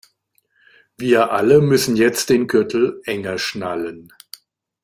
[0.97, 4.11] Wir alle müssen jetzt den Gürtel enger schnallen.